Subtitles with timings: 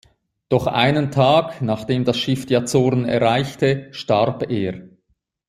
[0.49, 4.89] Doch einen Tag, nachdem das Schiff die Azoren erreichte, starb er.